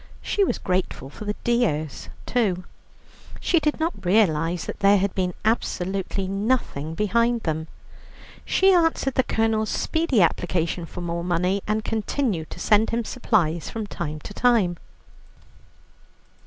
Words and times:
She 0.23 0.43
was 0.43 0.57
grateful 0.57 1.11
for 1.11 1.25
the 1.25 1.35
"dears" 1.43 2.09
too. 2.25 2.63
She 3.39 3.59
did 3.59 3.79
not 3.79 4.03
realize 4.03 4.65
that 4.65 4.79
there 4.79 4.97
had 4.97 5.13
been 5.13 5.35
absolutely 5.45 6.27
nothing 6.27 6.95
behind 6.95 7.41
them. 7.41 7.67
She 8.43 8.73
answered 8.73 9.13
the 9.13 9.21
Colonel's 9.21 9.69
speedy 9.69 10.19
application 10.23 10.87
for 10.87 11.01
more 11.01 11.23
money, 11.23 11.61
and 11.67 11.83
continued 11.83 12.49
to 12.49 12.59
send 12.59 12.89
him 12.89 13.05
supplies 13.05 13.69
from 13.69 13.85
time 13.85 14.19
to 14.21 14.33
time. 14.33 14.77